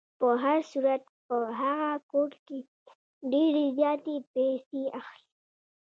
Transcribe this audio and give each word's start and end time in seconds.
په 0.19 0.27
هر 0.43 0.59
صورت 0.71 1.03
په 1.27 1.35
هغه 1.59 1.91
کور 2.11 2.31
کې 2.45 2.59
ډېرې 3.31 3.65
زیاتې 3.77 4.15
پیسې 4.33 4.81
اخلي. 4.99 5.29